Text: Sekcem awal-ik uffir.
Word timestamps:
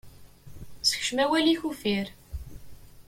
Sekcem 0.89 1.19
awal-ik 1.23 1.61
uffir. 1.69 2.07